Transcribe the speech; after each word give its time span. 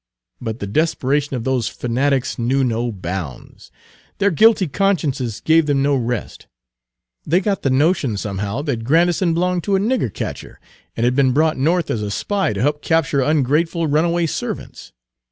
But 0.41 0.57
the 0.57 0.65
desperation 0.65 1.35
of 1.35 1.43
those 1.43 1.67
fanatics 1.67 2.39
knew 2.39 2.63
no 2.63 2.91
bounds; 2.91 3.69
their 4.17 4.31
guilty 4.31 4.67
consciences 4.67 5.41
gave 5.41 5.67
them 5.67 5.83
no 5.83 5.95
rest. 5.95 6.47
They 7.23 7.39
got 7.39 7.61
the 7.61 7.69
notion 7.69 8.17
somehow 8.17 8.63
that 8.63 8.83
Grandison 8.83 9.35
belonged 9.35 9.63
to 9.65 9.75
a 9.75 9.79
nigger 9.79 10.11
catcher, 10.11 10.59
and 10.97 11.03
had 11.03 11.15
been 11.15 11.33
brought 11.33 11.55
North 11.57 11.91
as 11.91 12.01
a 12.01 12.09
spy 12.09 12.51
to 12.53 12.61
help 12.63 12.81
capture 12.81 13.21
ungrateful 13.21 13.85
runaway 13.85 14.25
servants. 14.25 14.91